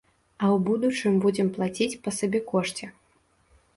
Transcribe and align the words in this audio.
А 0.43 0.47
ў 0.53 0.57
будучым 0.69 1.19
будзем 1.27 1.47
плаціць 1.57 1.99
па 2.07 2.17
сабекошце. 2.21 2.85